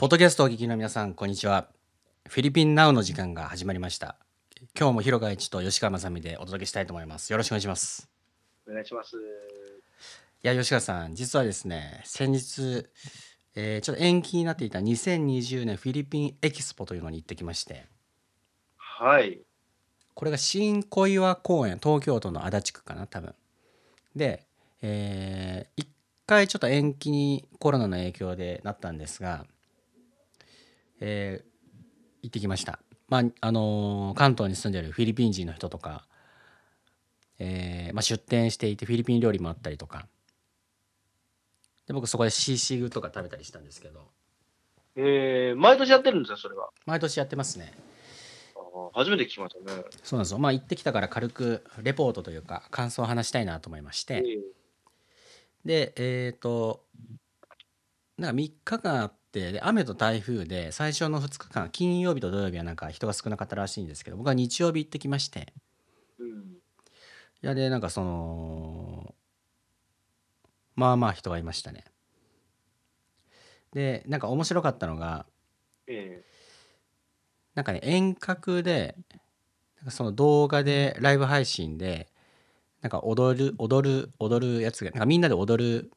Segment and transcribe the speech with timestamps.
[0.00, 1.68] ポッドキャストをお聞きの皆さん、こんにちは。
[2.26, 4.16] フィリピンナウの時間が始まりました。
[4.74, 7.30] 今日も広川一と吉川雅美でお届けしたいと思います。
[7.30, 8.08] よろしくお願いします。
[8.66, 9.18] お願いします。
[9.18, 9.18] い
[10.40, 12.86] や、吉川さん、実はですね、先日、
[13.54, 17.84] えーちょっと延期になっていた2020年フィリピンエキスポというのに行ってきまして、
[18.78, 19.42] はい。
[20.14, 23.34] これが新小岩公園、東京都の足立区かな、多分。
[24.16, 24.46] で、
[24.80, 25.90] えー一
[26.24, 29.44] 回ちょっと延期にコロナの影響でなったんですが、
[31.00, 31.50] えー
[32.22, 32.80] 行ってきました。
[33.08, 36.04] まあ、あのー関東に住んでるフィリピン人の人とか、
[37.38, 40.06] えーまあ、出店していてフィリピン料理もあったりとか、
[41.86, 44.08] で僕そこでシーシーグとか食べたりしたんですけど、
[44.96, 46.68] えー、毎年やってるんですよ、それは。
[46.86, 47.72] 毎年やってますね。
[48.92, 49.82] 初めて聞きましたね。
[50.02, 50.38] そうなんですよ。
[50.38, 54.38] まあ行ってきたから軽くレポートというか感想を話したいなと思いましえて、
[55.64, 56.84] でえっ、と
[58.18, 65.52] なんか3日間あってで雨と台風で最初の2日間金曜日と土曜日はなんか人が少なかったらしいんですけど僕は日曜日行ってきまして。
[66.18, 66.28] うん。
[67.42, 69.14] いやでなんかその
[70.74, 71.84] まあまあ人がいましたね。
[73.72, 75.26] でなんか面白かったのが
[75.86, 76.24] え
[77.54, 78.96] なんかね遠隔で
[79.78, 82.08] なんかその動画でライブ配信で
[82.82, 85.90] なんか踊る踊る踊るやつがなんかみんなで踊る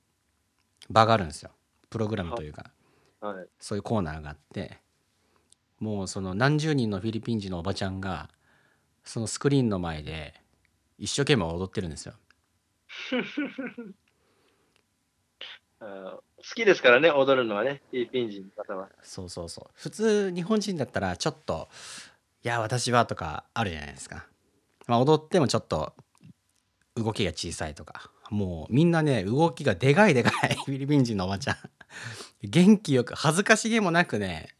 [0.90, 1.52] 場があるんですよ。
[1.90, 2.66] プログラムというか。
[2.68, 2.83] え
[3.28, 3.48] はい。
[3.60, 4.80] そういうコーナーがあって
[5.80, 8.30] もうその何十人のフィリピン人のおばちゃんが
[9.04, 10.34] そのスクリーンの前で
[10.98, 12.14] 一生懸命踊ってるんですよ
[15.80, 18.90] 好きですからね、踊るのはね、フィリピン人の方は。
[19.02, 21.70] そうそうそう普通日本人だったらちょっと
[22.44, 24.28] 「いや私は」とかあるじゃないですか、
[24.88, 25.94] まあ、踊ってもちょっと
[26.96, 30.56] 動きが小さいとかもうみんなね動きがでかいでかい。
[30.66, 31.58] フィリピン人のおばちゃん。
[32.42, 34.56] 元気よく恥ずかしげもなくね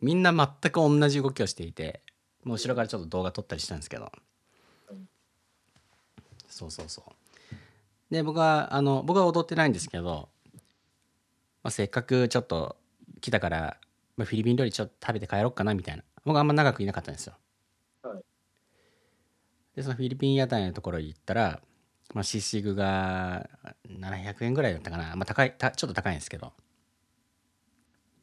[0.00, 2.02] みんな全く同じ動きをしていて
[2.42, 4.10] もう後ろからちょっと動画撮ったりしたんですけど。
[4.90, 5.08] うん
[6.48, 7.54] そうそうそう。
[8.10, 10.30] で僕はあの僕は踊ってないんですけど
[11.62, 12.76] まあ、せっかくちょっと
[13.20, 13.76] 来たから、
[14.16, 16.02] まあ、フィリピン料理ちょっと食べて帰ろうかなみたいな。
[16.24, 17.34] 僕あんま長くいなかったんですよ。
[18.02, 18.22] はい。
[19.76, 21.60] でそのフィリピン屋台のところに行ったら、
[22.12, 23.48] まあ、シシグが
[23.88, 26.52] 700円ぐらいだったかな、まあ、高いたちょっと高いんですけど。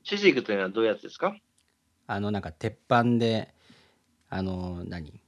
[0.04, 1.36] シシグというのはどういうやつですか？
[2.08, 3.54] あのなんか鉄板で
[4.30, 5.22] あの何？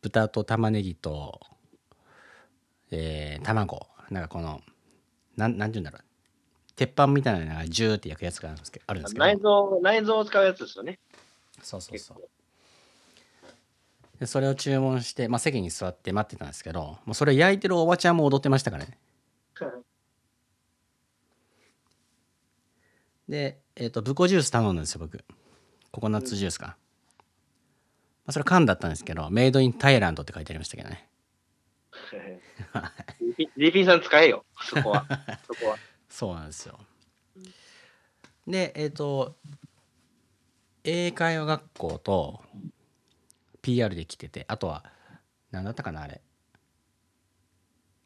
[0.00, 1.40] 豚と玉ねぎと、
[2.90, 3.86] えー卵。
[4.10, 4.60] なんかこの
[5.36, 6.04] なんなんて言うんだろう。
[6.74, 9.24] 鉄板みたいなのがジューって焼くやつがあるんですけど。
[9.24, 10.98] 内臓、内臓を使うやつですよね。
[11.62, 12.28] そうそうそう
[14.22, 18.96] でそれを注文して、まあ、席に座って待ってたんですけどもうそれ焼いてるおばちゃんも踊ってましたからね。
[23.28, 25.24] でえっ、とブコジュース頼んだんですよ僕。
[25.90, 26.76] ココナッツジュースか、ま
[28.26, 31.08] あ、それ缶だったんですけどメイドインタイランドって書いてありましたけどね。
[33.56, 35.04] リピンさん使えよ、そこは。
[35.48, 35.76] そこは。
[36.08, 36.78] そうなんですよ。
[38.46, 39.34] でえっ、と
[40.84, 42.40] 英会話学校と
[43.62, 44.84] PR で来ててあとは
[45.50, 46.20] 何だったかなあれ。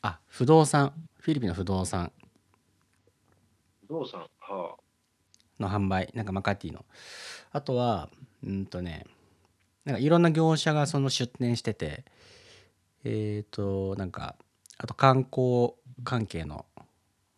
[0.03, 0.93] あ不動産。
[1.19, 2.13] フィリピンの不動産。
[3.89, 4.21] ゾウさん。
[4.39, 4.77] は
[5.59, 6.11] の販売。
[6.15, 6.85] なんかマカティの。
[7.51, 8.11] あとは
[8.45, 9.07] うんとね
[9.85, 12.05] なんかいろんな業者がその出店してて
[13.05, 14.37] えっ、となんか
[14.79, 15.73] あと観光
[16.05, 16.67] 関係の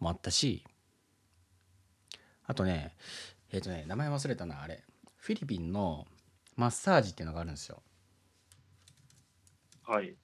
[0.00, 0.65] もあったし
[2.47, 2.95] あとね
[3.53, 4.83] えっ、とね名前忘れたなあれ。
[5.17, 6.06] フィリピンの
[6.56, 7.83] マッサージっていうのがあるんですよ。
[7.85, 7.88] あ。
[9.88, 10.15] はい。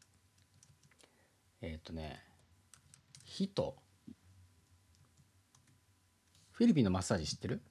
[1.63, 2.23] えっ、とね
[3.25, 3.77] ヒト
[6.53, 7.63] フィリピンのマッサージ知ってる？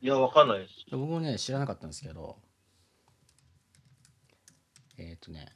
[0.00, 0.74] いや、わかんないです。
[0.92, 2.38] 僕もね知らなかったんですけど
[4.98, 5.48] えっ、とね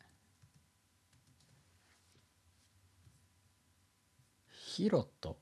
[4.50, 5.38] ヒロト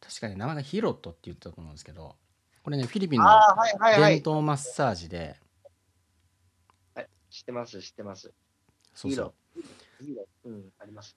[0.00, 2.16] 確かに名前がヒロトって言ったと思うんですけど
[2.62, 3.26] これねフィリピンの。
[3.96, 5.36] 伝統マッサージで
[7.30, 8.32] 知ってます、知ってます。
[8.94, 11.16] そうそういいのうん、あります。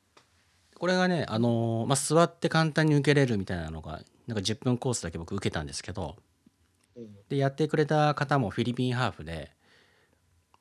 [0.77, 6.15] これがねあのーまあ、座って簡単に受けれるみたいなのがなんか10分コースだけ僕受けたんですけど
[6.95, 9.51] うん、でやってくれた方もフィリピンハーフで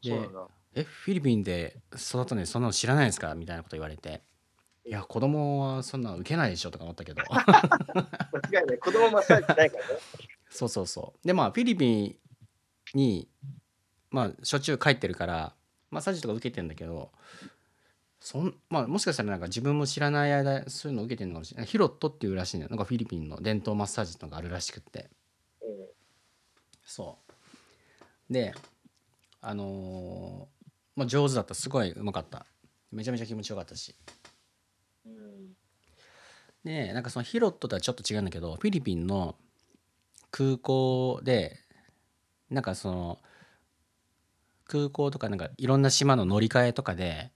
[0.03, 0.29] で。
[0.75, 3.35] えフィリピンで育ったのにそんなの知らないんですか？
[3.35, 4.23] みたいなこと言われて
[4.87, 8.79] いや子供はそんなの受けないでしょとか思ったけど 間違いない。
[8.79, 9.95] 子供マッサージないからね。
[10.49, 12.17] そうそうそうでまあフィリピン
[12.95, 13.29] に
[14.13, 15.55] まあしょっちゅう帰ってるから
[15.91, 17.11] マッサージとか受けてんだけど
[18.21, 21.67] そんまあもしかしたらなんか自分も知らない間そういうの受けてるのかもしれない。
[21.67, 22.71] ヒロットっていうらしいんだよ。
[22.71, 25.11] なんかフィリピンの伝統マッサージとかあるらしくって。
[26.85, 27.19] そ
[28.31, 28.33] う。
[28.33, 28.55] で
[29.41, 30.63] あのー
[30.95, 31.55] まあ、上手だった。
[31.55, 32.47] すごいうまかった。
[32.93, 33.95] めちゃめちゃ気持ちよかったし。
[35.07, 35.57] うん。
[36.65, 39.35] でなんかそのヒロットとはちょっと違うんだけどフィリピンの
[40.31, 41.59] 空港で
[42.51, 43.19] なんかその
[44.67, 47.31] 空港とかなんかいろんな島の乗り換えとかで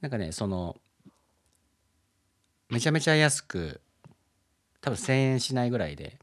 [0.00, 0.76] なんかねその
[2.70, 3.80] めちゃめちゃ安く
[4.80, 6.18] 多分1,000円しないぐらいで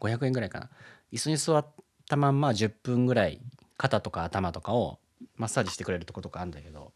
[0.00, 0.70] 500円ぐらいかな。
[1.12, 1.66] 椅子に座っ
[2.08, 3.40] たまんま10分ぐらい
[3.76, 4.98] 肩とか頭とかを
[5.36, 6.92] マッサージしてくれるとことかあるんだけど。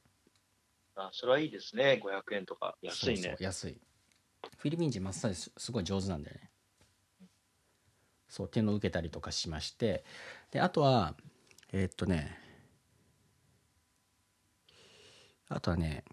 [0.96, 2.00] あ、それはいいですね。
[2.04, 2.76] 500円とか。
[2.82, 3.80] 安いそうそねう安い。
[4.58, 6.50] フィリピン人マッサージすすごい上手なんだよね。
[8.28, 10.04] そうっていうのを受けたりとかしまして。
[10.50, 11.14] であとは
[11.72, 12.38] えーっとね
[15.48, 16.04] あとはね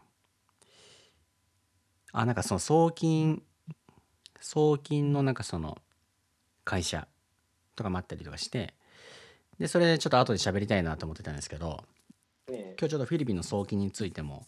[2.11, 3.43] あなんかその送金
[4.39, 5.77] 送金のなんかその
[6.63, 7.07] 会社
[7.75, 8.73] とかもあったりとかして
[9.59, 11.83] でそれでちょっと後で喋りたいなと思ってたんですけど
[12.47, 12.75] ええ。
[12.79, 14.45] 今日ちょっとフィリピンの送金についても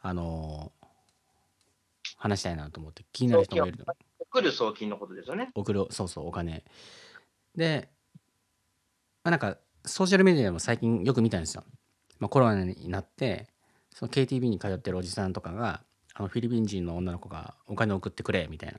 [0.00, 0.84] あのー
[2.16, 3.84] 話したいなと思って気になる人もいる
[4.18, 5.50] 送る送金のことですよね。
[5.54, 6.64] 送るそうそうお金。
[7.54, 7.90] で、
[9.22, 11.64] まあ、なんかソーシャルメディアでも最近よく見たんですよ、
[12.18, 13.48] まあ、コロナになって
[13.92, 15.82] その KTV に通ってるおじさんとかが
[16.14, 18.78] あのフィリピン人の女の子がお金送ってくれみたいな。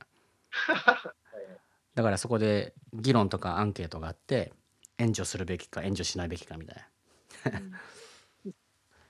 [1.95, 4.51] だからそこで議論とかアンケートがあって
[4.97, 6.77] 援助するべきか援助しないべきかみたい
[7.51, 7.61] な。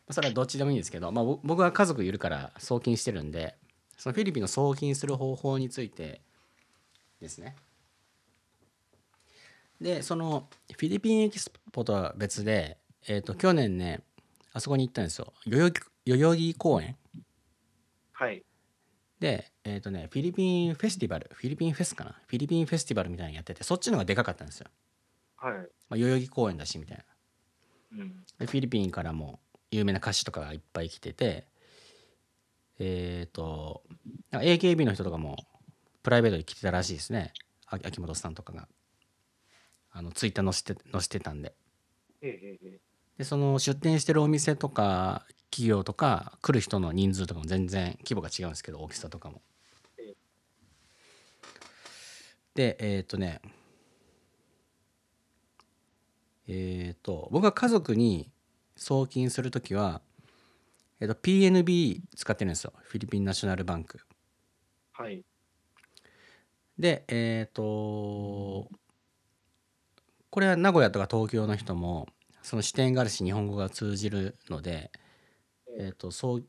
[0.12, 3.56] それはどっちでもいいんですけど、まあ、ぼ僕は家族いるから送金してるんで
[3.98, 6.22] そのフィリピンの送金する方法について
[7.20, 7.56] ですね
[9.82, 12.78] でそのフィリピンエキスポとは別で、
[13.08, 14.02] えー、と去年ね
[14.54, 15.34] あそこに行ったんですよ。
[15.48, 16.96] 代々木代々木公園。
[18.14, 18.44] はい。
[19.20, 21.30] でえっ、とねフィリピンフェスティバル。
[21.34, 22.16] フィリピンフェスかな。
[22.28, 24.68] フィリピンフェスティバルみたいなのやっててそっちの方がでかかったんですよ、
[25.36, 25.54] はい。
[25.54, 25.60] ま
[25.92, 27.04] あ、代々木公園だしみたいな。
[28.00, 28.24] うん。
[28.40, 29.40] でフィリピンからも
[29.72, 31.48] 有名な歌手とかがいっぱい来てて
[32.80, 33.84] えっ、と
[34.32, 35.38] なんか AKB の人とかも
[36.04, 37.34] プライベートで来てたらしいですね。
[37.68, 38.68] あ秋元さんとかが
[39.98, 41.56] あのツイッター載せて載せてたんで。
[43.18, 49.42] でその出店してるお店とか企業とか来る人の人数とかも全然規模が違うんですけど大きさとかも。
[49.98, 50.16] ええ。
[52.56, 53.42] でえっ、とね。
[56.48, 58.30] えっ、と僕が家族に
[58.76, 60.02] 送金するときは、
[61.00, 62.74] えー、と PNB 使ってるんですよ。
[62.82, 64.02] フィリピンナショナルバンク。
[64.92, 65.24] はい。
[66.78, 68.68] でえっ、と
[70.36, 72.10] これは名古屋とか東京の人も
[72.44, 74.92] その支店があるし日本語が通じるので
[75.78, 76.46] えー、とそう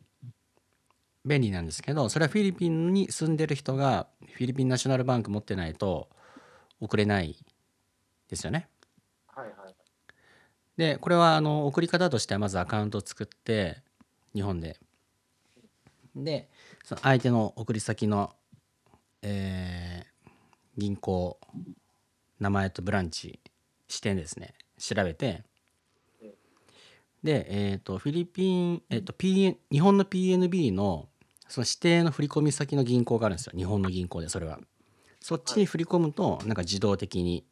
[1.25, 6.09] 便利なんですけどそれはフィリピンに住んでる人がフィリピンナショナルバンク持ってないと
[6.81, 7.37] 送れない
[8.29, 8.69] ですよね。
[9.29, 9.75] はいはい。
[10.77, 13.85] でこれはあの送り方としてはまずアカウントを作って
[14.35, 14.81] 日本で
[16.17, 16.51] で
[16.85, 18.35] その相手の送り先の、
[19.23, 20.17] えー
[20.77, 21.39] 銀行
[22.39, 23.41] 名前とブランチ
[23.89, 25.45] 支店ですね調べて。
[27.23, 31.09] で、えー、とフィリピン、えーと PN、日本の PNB の
[31.49, 33.53] その指定の振込先の銀行があるんですよ。
[33.57, 34.61] 日本の銀行でそれは。
[35.21, 37.45] そっちに振り込むとなんか自動的に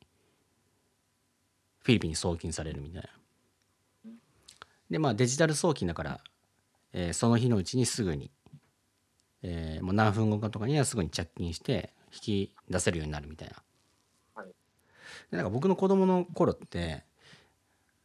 [1.81, 3.09] フィリピンに送金されるみたいな。
[4.91, 6.21] でまあデジタル送金だから、
[6.93, 8.31] えーその日のうちにすぐに、
[9.43, 13.64] えーもう何分後かとかにはすぐに着金して引き出せるようになるみたいな、はい
[15.35, 17.03] でなんか僕の子供の頃って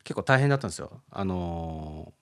[0.04, 1.02] 結構大変だったんですよ。
[1.12, 2.20] あのー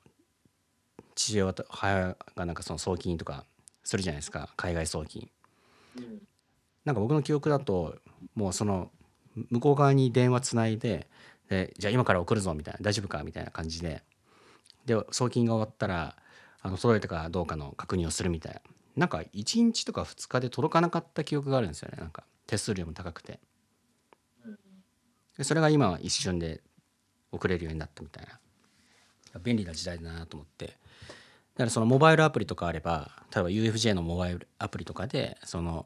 [1.15, 3.43] 父親と母がなんかその送金とか
[3.83, 4.49] するじゃないですか。
[4.55, 5.27] 海外送金。
[5.97, 6.21] うん。
[6.85, 7.95] なんか僕の記憶だと
[8.35, 8.91] もうその
[9.49, 11.07] 向こう側に電話つないで
[11.49, 14.03] でじゃあ今から送るぞみたいな大丈夫かみたいな感じで。
[14.85, 16.17] で送金が終わったら
[16.61, 18.61] あの届いたかどうかの確認をするみたいな。
[18.97, 21.97] なんか1日とか2日で届かなかった記憶があるんですよね。
[21.97, 23.33] なんか手数料も高くて。
[23.33, 23.39] うん
[25.37, 26.61] でそれが今は一瞬で
[27.31, 28.25] 送れるようになったみたい
[29.33, 35.85] な便利な時代だなと思ってだからそのモバイルアプリとかあれば例えば UFJ のモバイルアプリとかでその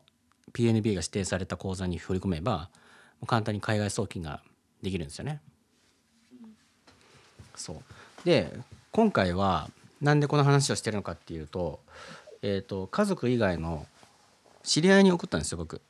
[0.53, 2.69] PNB が指定された口座に振り込めば
[3.27, 4.41] 簡単に海外送金が
[4.81, 5.41] できるんですよね。
[7.55, 8.51] そうで
[8.91, 9.69] 今回は
[10.01, 11.79] なんでこの話をしてるのかっていうと,、
[12.41, 13.85] えー、と家族以外の
[14.63, 15.81] 知り合いに送ったんですよ僕。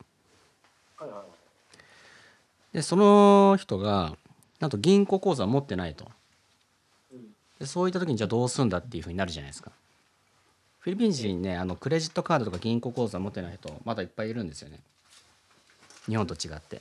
[2.72, 4.16] でその人が
[4.60, 6.10] なんと銀行口座を持ってないと。
[7.12, 7.20] うん。
[7.58, 9.72] でそういった時にじゃあどうするんだっていうふうになるじゃないですか。
[10.78, 14.80] フィリピン人ねあのクレジットカードとか銀行口座持ってない人まだいっぱいいるんですよね。
[16.06, 16.80] 日本と違って。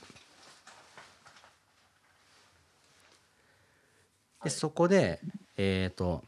[4.44, 5.20] でそこで
[5.58, 6.24] えっ、と,、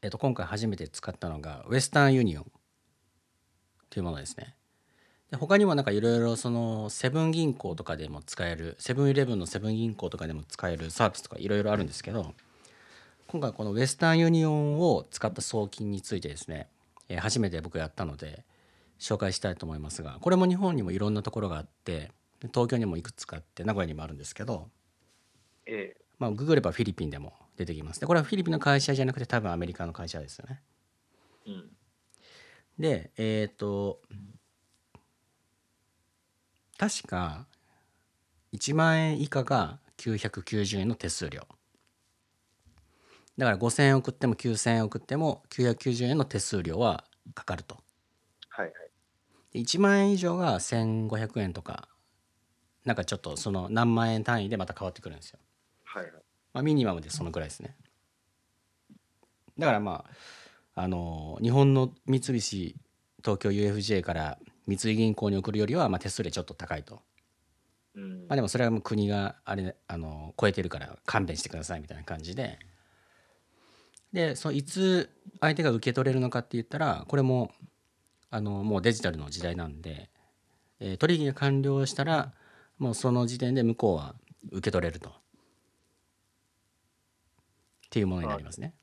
[0.00, 2.46] えー、と今回初めて使ったのがウェスタンユニオン
[3.90, 4.54] というものですね
[5.32, 12.34] で他にもなんかいろいろそのセブン銀行とかでも使えるセブンイレブンのセブン銀行とかでも使えるサービスとかいろいろあるんですけど
[13.28, 16.68] 今回このウェスタンユニオンを使った送金についてですね、
[17.08, 18.44] えー初めて僕やったので
[19.00, 22.12] 紹介したいと思いますがこれも日本にもいろんなところがあって
[22.52, 24.68] 東京にもいくつかあって名古屋にもあるんですけど、
[25.64, 26.02] ええ。
[26.18, 28.00] まあ、ググればフィリピンでも出てきます。
[28.00, 30.60] でこれはフィリピンの会社じゃなくて多分アメリカの会社ですよね。
[31.46, 31.70] うん。
[32.78, 34.00] でえっ、と
[36.82, 37.46] 確か
[38.52, 41.42] 1万円以下が990円の手数料
[43.38, 47.04] だから5000円送っても9000円送っても990円の手数料は
[47.36, 47.76] かかると
[48.48, 48.74] はいはい。
[49.52, 51.86] で1万円以上が1500円とか
[52.84, 55.38] なんかちょっとその何万円単位でまた変わってくるんですよ、
[55.84, 56.12] はいはい。
[56.52, 57.76] まあ、ミニマムでそのぐらいですね
[59.56, 60.04] だからま
[60.74, 62.74] ああの日本の三菱
[63.22, 67.00] 東京 UFJ から三井銀行に送るよりはまあ手数料ちょっと高いと、
[67.94, 72.58] うんまあ、でもそれはもう国があれあの超えてるから勘弁してくださいみたいな感じで
[74.12, 77.50] でそのいつ相手が受け取れるのかって言ったらこれも
[78.30, 80.10] あのもうデジタルの時代なんで、
[80.80, 82.32] えー取引が完了したら
[82.78, 84.14] もうその時点で向こうは
[84.50, 85.12] 受け取れるとっ
[87.90, 88.74] ていうものになりますね。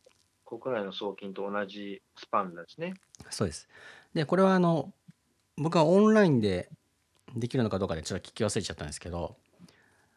[0.45, 2.93] 国内の送金と同じスパンですね。
[3.29, 3.67] そうです。
[4.13, 4.93] でこれはあの
[5.59, 6.69] 僕はオンラインで
[7.35, 9.35] できるのかどうかでちょっと聞き忘れちゃったんですけど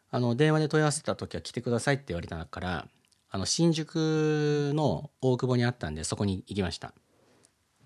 [0.09, 2.87] あの電話で問い合わせた時は来てくださいって言われたから
[3.29, 6.93] あの新宿の大久保にあったんでそこに行きました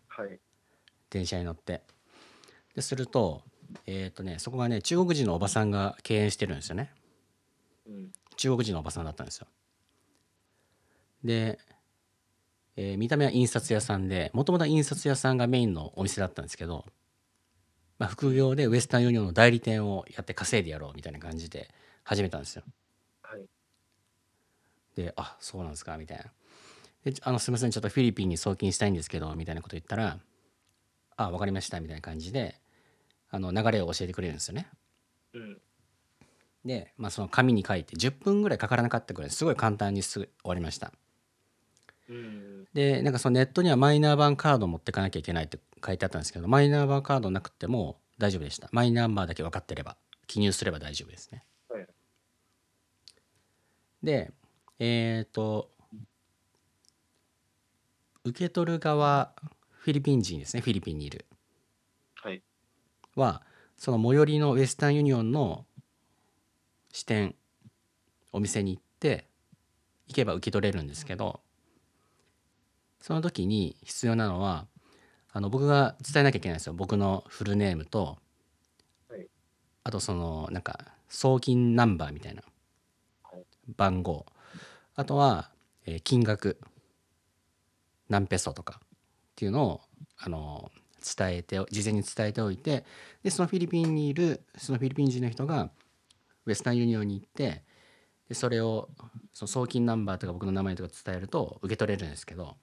[0.08, 0.40] はい。
[1.10, 1.82] 電車に乗って
[2.76, 3.42] ですると
[3.86, 6.92] えっ、とねそこがね中国人のおばさんが経営してるんですよね
[7.88, 8.12] うん。
[8.36, 9.48] 中国人のおばさんだったんですよ
[11.24, 11.58] で、
[12.76, 16.86] えー見た目は印刷屋さんでもともと印刷屋さんがメインのお店だったんですけど、
[18.00, 21.74] まあ、副業でウエスタンユニオンの代理店をやって稼いでやろうみたいな感じで
[22.04, 22.64] 始めたんですよ
[23.24, 23.46] はい。
[24.96, 26.26] で「あそうなんですか」みたいな
[27.04, 30.20] であの「すみませんちょっとフィリピンに送金したいんですけど」みたいなこと言ったら
[31.18, 32.60] 「あ分かりました」みたいな感じで
[33.30, 34.70] あの流れを教えてくれるんですよね
[35.34, 35.62] うん。
[36.66, 40.92] で、まあ、その紙に書いて10分ぐらいかからなかったぐらいすごい簡単にすぐ終わりました
[42.10, 42.68] うん。
[42.74, 51.88] でなんかそのネットにはマイナー版カードを持ってかなきゃいけないって書いてあったんですけどマイナー版カードなくても大丈夫でしたマイナンバーだけ分かってれば記入すれば大丈夫ですねはい。
[54.04, 54.32] で
[54.80, 55.72] えっ、と
[58.24, 59.34] 受け取る側
[59.70, 61.26] フィリピン人ですねフィリピンにいる
[62.16, 62.42] はい。
[63.16, 63.42] は
[63.78, 65.66] その最寄りのウエスタンユニオンの
[66.92, 67.36] 支店
[68.34, 69.28] お店に行って
[70.08, 71.42] 行けば受け取れるんですけど
[73.02, 74.68] その時に必要なのは
[75.32, 76.74] あの僕が伝えなきゃいけないんですよ。
[76.74, 78.18] 僕のフルネームと、
[79.10, 79.28] はい。
[79.84, 80.80] あとそのなんか
[81.10, 82.44] 送金ナンバーみたいな。
[83.24, 83.46] はい。
[83.76, 84.26] 番号。
[84.96, 85.52] あとは、
[85.86, 86.60] えー金額。
[88.10, 88.80] 何ペソとか。
[88.84, 88.88] っ
[89.36, 89.82] ていうのを
[90.18, 90.72] あの
[91.16, 92.86] 伝えて事前に伝えておいて
[93.22, 95.70] でそのフィリピンにいるそのフィリピン人の人が
[96.48, 97.64] ウェスタンユニオンに行って
[98.28, 98.90] でそれを
[99.32, 102.58] その送金ナンバーとか僕の名前とか伝えると受け取れるんですけど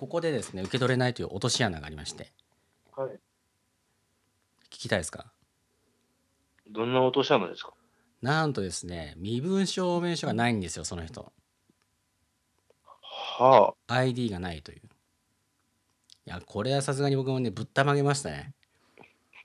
[0.00, 2.32] ここでですね受け取れないという落とし穴がありまして。
[2.96, 3.10] はい。
[3.10, 3.18] 聞
[4.70, 5.30] きたいですか？
[6.70, 7.74] どんな落とし穴ですか？
[8.22, 11.30] なんとですね身分証明書がないんですよその人。
[13.02, 14.78] は ID がないという。
[14.78, 14.82] い
[16.24, 18.54] やこれはさすがに僕もねぶったまげましたね。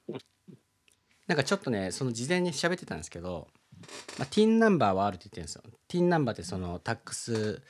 [1.28, 3.50] なんかちょっとねその事前に喋ってたんですけど、
[4.18, 5.64] まあ、TIN ナンバーはあるって言ってるんですよ。
[5.90, 7.62] TIN ナンバーってそのタックス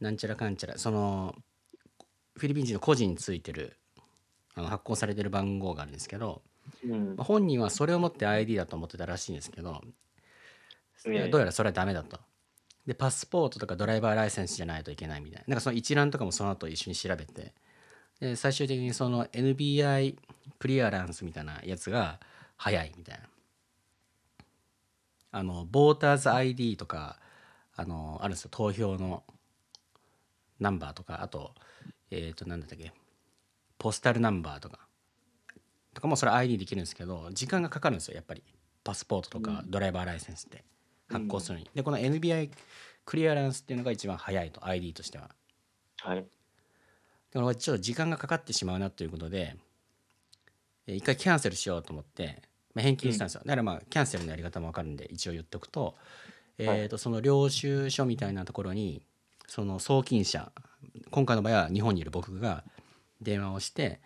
[0.00, 1.34] なんちゃらかんちゃらその
[2.36, 3.76] フィリピン人の個人についてる
[4.54, 6.68] あの発行されてる番号があるんですけど、あ。
[6.84, 7.24] うんまあ。
[7.24, 9.82] 本人はそれを持って ID だと思ってたらしいんですけど
[11.04, 12.18] どうやらそれはダメだと。
[12.86, 17.54] でパスポートとかドライバーライセンスじゃないといけないみたいななんかその一覧とかもその後一緒に調べて
[18.20, 20.18] で最終的にその NBI
[20.58, 22.20] クリアランスみたいなやつが
[22.56, 23.24] 早いみたいな
[25.32, 27.18] あのボーターズ ID とか
[27.74, 29.24] あのあるんですよ投票の
[30.60, 31.54] ナンバーとかあと
[32.10, 32.92] えっ、と何だったっけ？
[33.78, 34.80] ポスタルナンバーとか。
[35.94, 38.42] とかもそれ ID できるんですけど時間がかかるんですよやっぱり。
[38.82, 40.64] パスポートとかドライバーライセンスって。
[41.08, 42.50] 発行するのに、でこの NBI
[43.04, 45.30] クリアランスっていうのが一番早いと ID としては。
[46.00, 46.26] はい。
[47.30, 49.56] だからちょっと時間がかかってしまうなということで
[50.86, 52.42] えー一回キャンセルしようと思って、
[52.74, 55.96] まあ、返金したんですよ、だからまあキャンセルのやり方も分かるんで一応言っておくと,、
[56.58, 59.02] えー、とその領収書みたいなところに
[59.46, 60.52] その送金者
[61.10, 62.64] 今回の場合は日本にいる僕が
[63.20, 64.00] 電話をして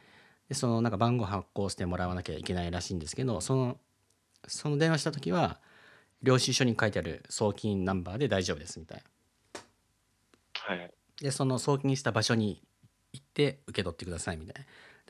[0.48, 3.76] でそのなんか番号発行してもらわなきゃいけないらしいんですけどその
[4.46, 5.58] その電話した時は
[6.22, 9.02] 領収書に書いてある送金ナンバーで大丈夫ですみたい
[9.54, 9.60] な。
[10.54, 10.90] はい。
[11.20, 12.62] でその送金した場所に
[13.12, 14.60] 行って受け取ってくださいみたいな。
[14.60, 14.66] だ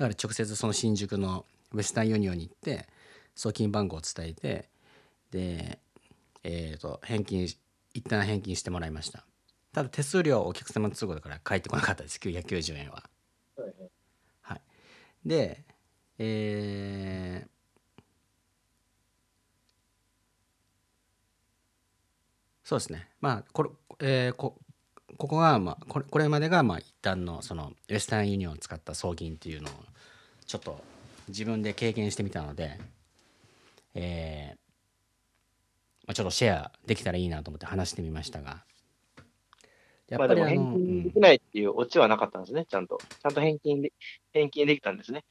[0.06, 2.86] から直接その新宿のウェスタンユニオンに行って
[3.34, 4.68] 送金番号を伝えて
[5.30, 5.78] で
[6.44, 9.24] えっ、と返金一旦返金してもらいました
[9.72, 12.18] ただ手数料お客様の都合だから返ってこなかったです。
[12.18, 13.04] 990円は
[13.56, 13.74] はい
[14.42, 14.56] は。
[14.56, 14.60] い。
[15.26, 15.64] で
[16.18, 17.48] えー
[22.64, 23.08] そうですね。
[23.22, 23.70] まあこれ、
[24.00, 24.56] えーこ
[25.16, 29.72] ここが、まあ、これこれまでがまあ一旦のそのウェスタンユニオンを使った送金っていうのを
[30.46, 30.84] ちょっと
[31.28, 32.78] 自分で経験してみたので、
[33.94, 34.56] えー
[36.06, 38.62] まあ、ちょっとシェアできたらいいなと思って話してみましたが
[40.08, 42.98] やまあでも返うん金できないっていうオチはなかったんですね、ちゃんと。
[42.98, 43.92] ちゃんと返金で、
[44.32, 45.24] 返金できたんですね。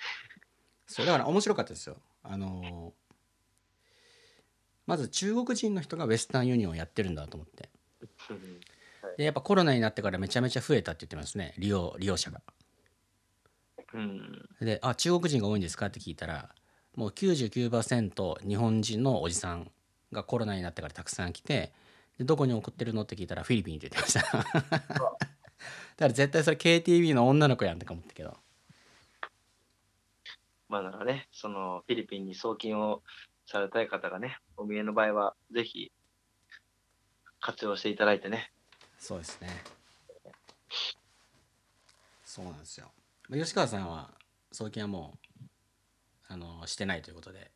[0.86, 1.98] そうだから面白かったですよ。
[2.24, 2.94] あの
[4.86, 7.70] まず中国人の人がウェスタンユニオンをやってるんだと思って
[8.30, 8.60] うん
[9.18, 12.42] でやっぱコロナになってからめちゃめちゃ増えたって言ってますね利用利用者が。
[13.94, 14.50] うん。
[14.60, 16.54] で「あ中国人が多いんですか?」って聞いたら
[16.96, 19.72] もう99%日本人のおじさん
[20.12, 21.74] がコロナになってからたくさん来て
[22.18, 23.04] でどこに送ってるの？
[23.04, 24.22] って聞いたらフィリピンって言ってました。
[25.98, 28.38] だから絶対それ KTV の女の子やんとか思ったけど。
[30.70, 33.02] まあだからね、そのフィリピンに送金を
[33.46, 35.92] されたい方がね、お見えの場合は、ぜひ
[37.40, 38.52] 活用していただいてね。
[39.00, 39.50] そうですね。
[42.26, 42.92] そうなんですよ。
[43.30, 44.12] まあ吉川さんは
[44.52, 45.44] 送金はもう
[46.28, 47.52] あのしてないということで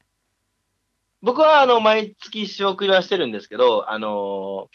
[1.21, 4.69] 僕はあの毎月仕送りはしてるんですけど、あの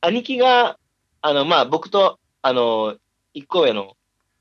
[0.00, 0.78] 兄貴が、
[1.20, 2.96] あの、まあ僕と、あの
[3.34, 3.96] 一個上の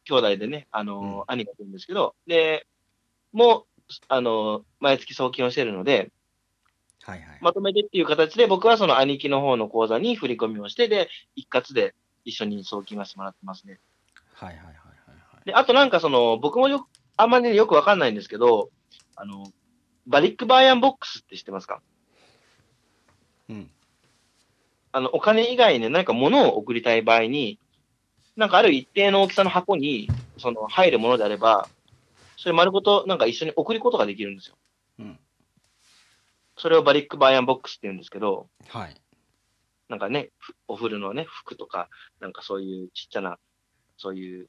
[0.06, 2.66] 兄弟でね、あの兄がいるんですけど、で、
[3.32, 6.12] もう、あの毎月送金をしてるので、
[7.04, 11.94] はいはい、まとめてっていう形で、僕はその兄貴の方の口座に振り込みをして、で、一括で
[12.26, 13.80] 一緒に送金はしてもらってますね。
[14.34, 15.46] はいはいはいはいはい。
[15.46, 18.72] で、あとなんかその、僕もよく、あんまりよくわかんないんですけど、
[19.16, 19.46] あの、
[20.08, 21.82] バリックバーヤンボックスって知ってますか？
[23.50, 23.70] うん。
[24.92, 27.60] あの、お金以外に何か物を送りたい場合に、
[28.36, 31.68] なんかある一定の大きさの箱に、その、入るものであれば、
[32.38, 34.56] それ丸ごとなんか一緒に送ることができるんですよ。
[35.00, 35.20] うん。
[36.58, 38.96] それをバリックバーヤンボックスって言うんですけど、はい。
[39.90, 43.38] なんかね、ふお風呂のね、服とか、なんかそういうちっちゃな、
[43.98, 44.48] そういう、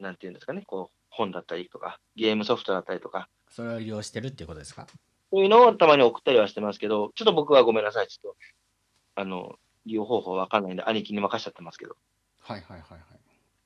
[0.00, 4.86] なんていうんですかね、こう、本だったりとか、ゲームソフトだったりとか、それを利用してるっていうことですか？
[5.32, 8.38] そういうのをたまに送ったりはしてますけど、ちょっと僕はごめんなさい、ちょっと、
[9.14, 11.96] あの、利用方法わかんないんで、兄貴に任せちゃってますけど。
[12.40, 12.96] はいはいはいは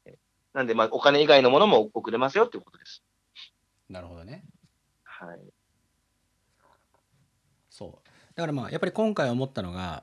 [0.06, 0.14] い。
[0.52, 3.02] なんで、まあ、お金以外のものも送れますよっていうことです。
[3.88, 4.44] なるほどね。
[5.02, 5.38] はい。
[7.68, 8.08] そう。
[8.36, 10.02] だからまあやっぱり今回思ったのが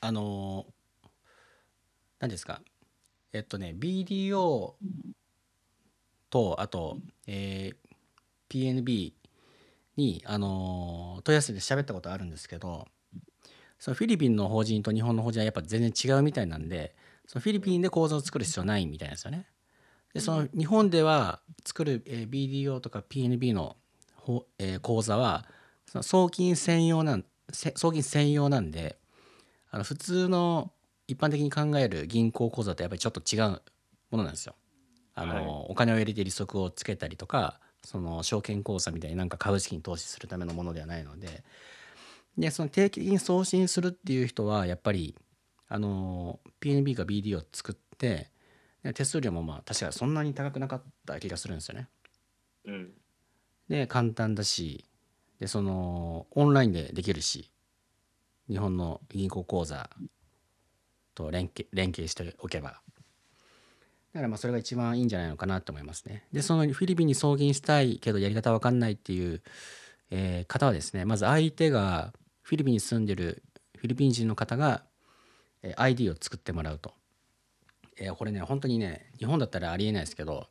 [0.00, 1.08] あのー
[2.20, 2.62] 何ですか？
[3.32, 4.74] えっとね BDO
[6.30, 7.76] とあと、えー
[8.48, 9.12] PNB
[9.96, 12.86] に、あのー問い合わせで喋ったことあるんですけど
[13.78, 16.94] そのフィリピンの法人と日本の法人はやっぱ全然違うみたいなんで
[17.26, 19.46] そのフィリピンで口座を作る必要ないみたいなんですよね。
[20.14, 23.76] でその日本では作る、えー BDO とか PNB の
[24.82, 25.44] 口座は
[25.86, 28.98] その送金専用なんせ送金専用なんで
[29.70, 30.72] あの普通の
[31.08, 33.62] 一般的に考える銀行口座とやっぱりちょっと違う
[34.10, 34.54] ものなんですよ。
[35.14, 41.44] あの、はいお金を入れて利息をつけたりとかその証券口座みたいになんか株式に投資するためのものではないので
[42.36, 45.16] でその定期的に送信するっていう人はやっぱり
[45.68, 48.30] あの PNB が BD を作って
[48.82, 51.88] で手数料もまあ確かそんなに高くなかった気がするんですよね。
[52.66, 52.92] うん。
[53.68, 54.84] で簡単だし
[55.40, 57.50] でそのオンラインでできるし
[58.48, 59.90] 日本の銀行口座
[61.14, 62.80] と連携連携しておけば
[64.16, 66.24] だからまあそれが一番いいんじゃないのかなと思いますね。
[66.32, 69.42] でそのフィリピンに送金したいけどやり方わかんないっていう、
[70.10, 73.42] えー方はですねまず相手がフィリピンに住んでる
[73.76, 74.84] フィリピン人の方が、
[75.62, 76.94] えー ID を作ってもらうと、
[77.98, 80.48] えーこれね本当にね日本だったらありえないですけど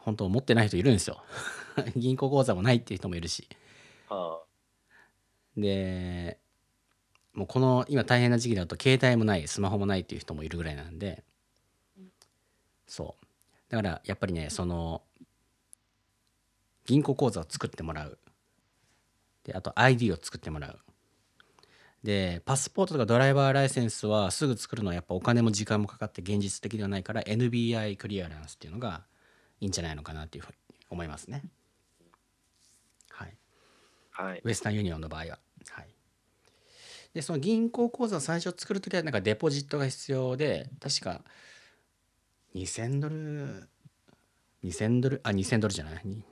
[0.00, 1.22] 本当持ってない人いるんですよ。
[1.96, 3.46] 銀行口座もないっていう人もいるし。
[4.08, 4.38] あ
[5.54, 6.38] で
[7.34, 11.24] もうこの今大変な時期だと携帯もないスマホもないっていう人もいるぐらいなんで
[12.94, 13.26] そう。
[13.68, 15.02] だだからやっぱりねその
[16.84, 18.18] 銀行口座を作ってもらう。
[19.42, 20.78] であと ID を作ってもらう。
[22.04, 29.02] でパスポートとかドライバーライセンスはすぐ作るのはやっぱお金も時間もかかって現実的ではないから NBI クリアランスっていうのが
[29.60, 31.42] いいんじゃないのかなっていうふうに思いますね。
[33.10, 33.36] はい。
[34.12, 34.42] はい。
[34.44, 35.38] ウエスタンユニオンの場合は。
[35.70, 35.88] はい、
[37.14, 41.22] でその銀行口座を最初作る時はなんかデポジットが必要で確か
[42.54, 43.68] 2000ドル
[44.62, 45.20] ？2000ドル？
[45.24, 46.02] あ2000ドルじゃない？
[46.04, 46.22] に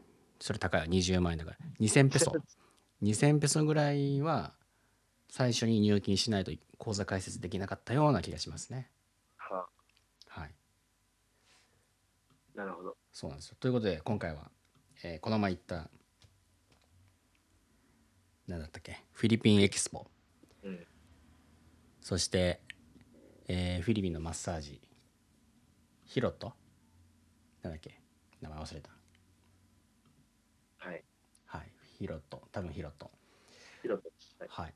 [0.41, 0.87] それ高いわ。
[0.87, 1.57] 20万円だから。
[1.81, 2.33] 2000ペソ？
[3.03, 4.55] 2000ペソぐらいは
[5.29, 8.91] 最初に入金しないと口座開設できなかったような気がしますね。
[9.37, 9.67] は
[10.29, 10.55] はい、
[12.55, 12.97] なるほど。
[13.13, 13.57] そうなんですよ。
[13.59, 14.51] ということで今回は、
[15.03, 15.91] えーこの前行った
[18.47, 19.03] 何だったっけ？
[19.13, 20.07] フィリピンエキスポ。
[20.63, 20.87] うん。
[22.01, 22.61] そして、
[23.49, 24.81] えーフィリピンのマッサージ
[26.12, 26.53] ヒロト？
[27.62, 27.98] なんだっけ？
[28.42, 28.90] 名前忘れた。
[30.77, 31.03] はい。
[31.46, 31.72] はい。
[31.98, 32.42] ヒロト。
[32.53, 33.11] 多分ヒロト。
[33.81, 34.11] ヒロト。
[34.40, 34.48] はい。
[34.51, 34.75] はい。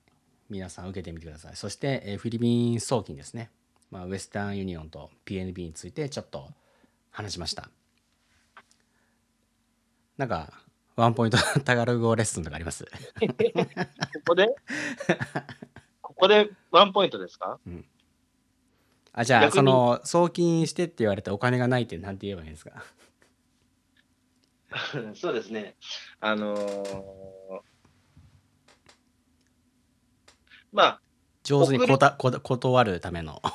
[0.49, 1.57] 皆さん受けてみてください。
[1.57, 3.51] そして、えーフィリピン送金ですね、
[3.91, 6.49] まあ、ウエスタンユニオンと PNB についてちょっと
[7.11, 7.69] 話しました。
[10.17, 10.55] なんか
[10.95, 12.87] ワンポイント タガログ語レッスンとかあります？
[12.87, 12.91] こ
[14.29, 14.49] こで？
[16.01, 17.61] ここでワンポイントですか？
[19.19, 22.85] あじゃあその送金してって言われてお金がないってなんて言えばいいんですか？
[25.17, 25.75] そうですね。
[26.21, 27.61] あのー
[30.71, 31.01] まあ、
[31.43, 33.41] 上手にこたこ断るための。
[33.43, 33.51] ま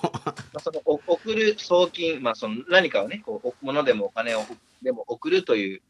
[0.56, 4.42] あ、そのお送る送金、まあ、その何かをね、こうお物でもお金を
[4.82, 5.82] でも送るという、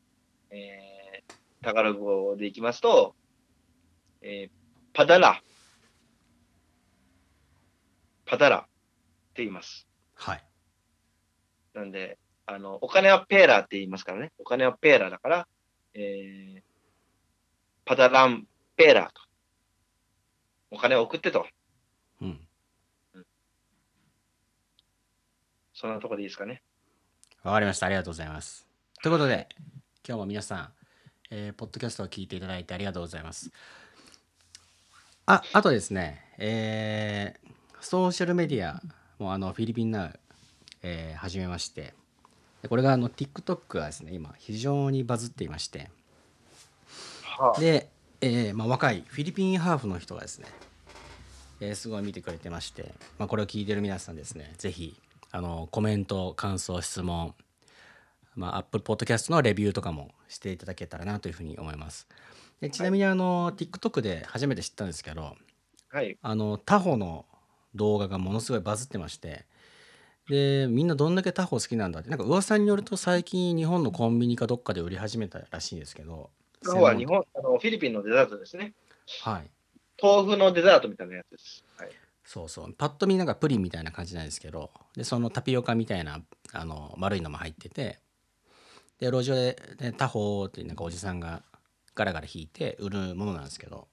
[0.49, 3.15] えー、タガログ語でいきますと、
[4.21, 4.51] えー、
[4.91, 5.41] パダラ、
[8.25, 8.67] パダラ
[9.31, 9.87] って言います。
[10.15, 10.43] はい
[11.73, 14.33] なんで、あの、お金はペーラーって言いますからね。
[14.37, 15.47] お金はペーラーだから、
[15.93, 16.61] えー、
[17.85, 19.21] パダランペーラーと。
[20.71, 21.47] お金を送ってと。
[22.21, 22.47] うん
[25.73, 26.61] そんなところでいいですかね。
[27.43, 28.67] わかりましたありがとうございます
[29.01, 29.49] ということで
[30.07, 30.69] 今日も皆さん、
[31.31, 33.51] えーポッドキャストを聞いていただいてありがとうございます
[35.25, 38.79] ああとですねえーソーシャルメディア
[39.21, 40.19] もあのフィリピンナウ、
[40.81, 41.93] えー始めまして。
[42.61, 45.89] でこれがあの TikTok がですね今非常にバズっていまして。
[47.23, 50.47] はで、えーまあ、若いフィリピンハーフの人がですね、
[51.59, 54.95] えーすごい見てくれてまして、まあ、これを聞いてる皆さんですねぜひ
[55.31, 57.33] あのコメント感想質問、
[58.35, 62.07] まあ、Apple Podcast のレビューとかもしていただけたらなというふうに思います。
[62.59, 65.35] でちなみにあの、TikTok で初めて知ったんですけど
[65.89, 66.17] はい。
[66.21, 67.25] あのタホの
[67.75, 69.45] 動画がものすごいバズってまして
[70.29, 76.29] でみんなどんだけタホ好きなんだってなんか噂によると最近日本のコンビニかどっかで売り始めたらしいんですけど
[76.63, 78.73] 今日は日本、あの、フィリピンのデザートですね。
[79.23, 79.49] はい
[80.01, 81.63] 豆腐のデザートみたいなやつです。
[81.77, 81.89] はい。
[82.23, 86.21] そうそうパッと見なんかプリンみたいな感じなんですけどでそのタピオカみたいな
[86.53, 87.99] あの丸いのも入ってて
[88.99, 91.41] で路上で、ね、タホーってなんかおじさんが
[91.93, 93.87] ガラガラ引いて売るものなんですけど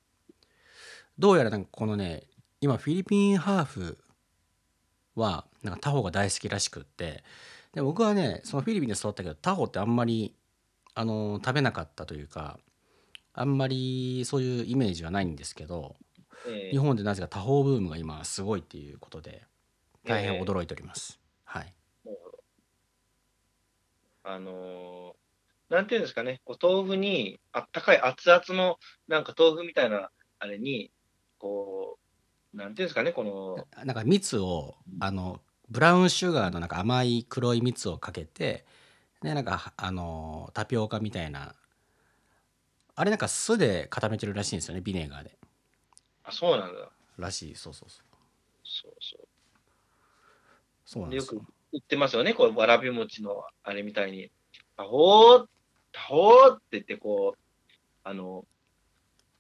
[1.19, 2.25] どうやらなんかこのね
[2.61, 3.99] 今フィリピンハーフ
[5.15, 7.23] はなんかタホが大好きらしくって。
[7.73, 10.35] で僕はねそのフィリピンで育ったけどタホってあんまり
[10.95, 12.59] あの食べなかったというか
[13.35, 15.95] あんまりそういうイメージはないんですけど
[16.47, 19.45] えー日本でなぜか多宝ブームが今すごいっていうことで
[20.07, 21.21] 大変驚いております。
[21.45, 21.75] はい。
[24.25, 25.19] あのー
[25.69, 30.91] なんていうんですかね、こう豆腐に、あったかい熱々の、なんか豆腐みたいな、あれに、
[31.37, 32.08] こう、
[32.55, 38.65] なんていうんですかね、この、なんか蜜をあのブラウンシュガーのなんか甘い黒い蜜をかけて
[39.23, 41.55] でなんかあのタピオカみたいな。
[42.95, 45.39] あれなんか酢で固めてるらしいんですよねビネガーで。
[46.25, 46.91] あ、そうなんだ。
[47.17, 48.05] らしいそうそうそう。
[48.65, 49.29] そうそう。
[50.85, 51.41] そうなんですよ。
[51.41, 54.33] よく売ってますよね、こう、わらび餅のあれみたいに、
[54.77, 55.47] タホー、
[55.93, 57.39] タホーって言って、こう、
[58.03, 58.45] あの、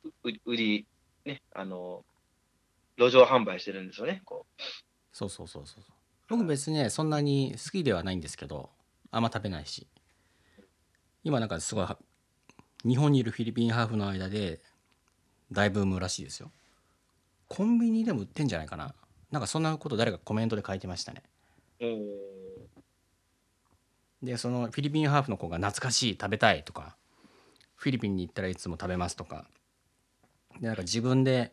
[0.05, 0.09] う
[0.45, 0.87] 売り、
[1.25, 2.05] ね、あの、
[2.99, 4.63] 路上販売してるんですよね、こう。
[5.13, 5.85] そうそうそうそう。
[6.29, 8.71] 僕別にねそんなに好きではないんですけど
[9.11, 9.87] あんま食べないし。
[11.25, 11.99] 今なんかすごいは
[12.85, 14.61] 日本にいるフィリピンハーフの間で
[15.51, 16.51] 大ブームらしいですよ。
[17.49, 18.95] コンビニでも売ってんじゃないかな。
[19.31, 21.23] なんかそんなこと誰かコメントで書いてましたね。
[21.81, 21.99] うん。
[24.23, 26.97] でそのフィリピンハーフの子が懐かしい食べたいとか
[27.77, 29.47] フィリピンに行ったらいつも食べますとか。
[30.61, 31.53] でなんか自分で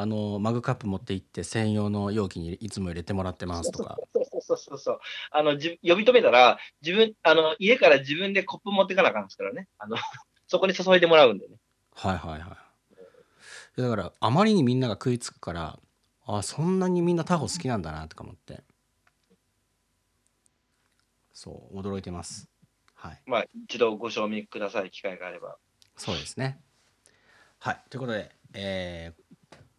[0.00, 5.00] あのマグカップ持って行って専用の容器にいつも入れてもらってますとかそうそうそうそうそう。
[5.32, 9.66] あの、じ呼び止めたら、自分、あの、家から自分でコップ持ってかなあかんですからね。
[9.76, 9.96] あの、
[10.46, 11.56] そこに注いでもらうんでね。
[11.94, 15.78] はいはいはいだからあまりにみんなが食いつくから
[16.26, 18.62] あそんなにみんなタホ好きなんだなとか思って
[21.32, 22.48] そう驚いてます
[22.94, 25.56] はいまあ、一度ご賞味ください、機会があれば。
[25.96, 26.60] そうですね
[27.58, 29.27] はいということで、えー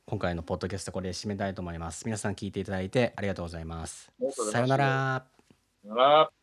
[0.09, 2.03] 今回のポッドキャストこれで締めたいと思います。
[2.03, 4.11] 皆さん聞いていただいてありがとうございます。
[4.51, 5.23] さよなら。
[5.83, 6.38] さよなら。